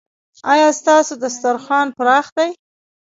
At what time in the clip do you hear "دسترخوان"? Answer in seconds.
1.23-1.87